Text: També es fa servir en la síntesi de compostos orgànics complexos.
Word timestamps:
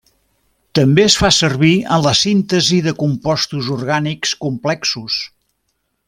També 0.77 1.03
es 1.09 1.17
fa 1.23 1.29
servir 1.39 1.73
en 1.97 2.01
la 2.07 2.13
síntesi 2.21 2.79
de 2.89 2.93
compostos 3.05 3.69
orgànics 3.79 4.33
complexos. 4.47 5.19